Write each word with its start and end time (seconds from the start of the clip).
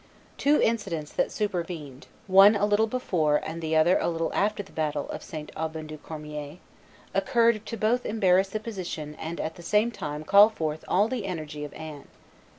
Two 0.35 0.59
incidents 0.59 1.11
that 1.13 1.31
supervened, 1.31 2.07
one 2.25 2.55
a 2.55 2.65
little 2.65 2.87
before 2.87 3.37
and 3.43 3.61
the 3.61 3.75
other 3.75 3.99
a 3.99 4.09
little 4.09 4.33
after 4.33 4.63
the 4.63 4.71
battle 4.71 5.07
of 5.11 5.21
St. 5.21 5.51
Aubin 5.55 5.85
du 5.85 5.95
Cormier, 5.99 6.57
occurred 7.13 7.67
to 7.67 7.77
both 7.77 8.03
embarrass 8.07 8.49
the 8.49 8.59
position 8.59 9.15
and 9.19 9.39
at 9.39 9.57
the 9.57 9.61
same 9.61 9.91
time 9.91 10.23
call 10.23 10.49
forth 10.49 10.83
all 10.87 11.07
the 11.07 11.27
energy 11.27 11.63
of 11.63 11.71
Anne. 11.75 12.07